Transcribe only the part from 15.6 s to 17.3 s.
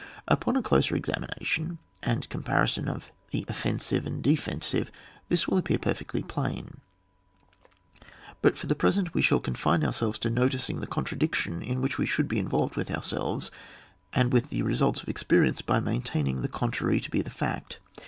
by main taining the contrary to be the